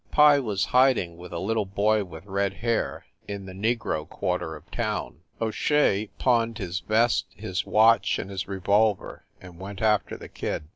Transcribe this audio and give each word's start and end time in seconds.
Pye 0.09 0.39
was 0.39 0.65
hiding 0.73 1.15
with 1.17 1.31
a 1.31 1.37
little 1.37 1.67
boy 1.67 2.03
with 2.03 2.25
red 2.25 2.53
hair, 2.53 3.05
in 3.27 3.45
the 3.45 3.53
negro 3.53 4.09
quarter 4.09 4.55
of 4.55 4.71
town. 4.71 5.19
O 5.39 5.51
Shea 5.51 6.09
pawned 6.17 6.57
his 6.57 6.79
vest, 6.79 7.27
his 7.35 7.67
watch 7.67 8.17
and 8.17 8.31
his 8.31 8.45
revolv 8.45 8.99
er, 8.99 9.25
and 9.39 9.59
went 9.59 9.79
after 9.79 10.17
the 10.17 10.27
kid. 10.27 10.63